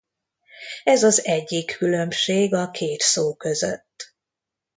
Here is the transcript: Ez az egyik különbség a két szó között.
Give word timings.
Ez 0.83 1.03
az 1.03 1.25
egyik 1.25 1.75
különbség 1.77 2.53
a 2.53 2.69
két 2.71 3.01
szó 3.01 3.35
között. 3.35 4.13